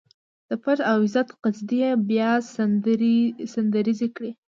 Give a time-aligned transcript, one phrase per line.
[0.49, 2.31] د پت او عزت قصيدې يې بيا
[3.53, 4.31] سندريزې کړې.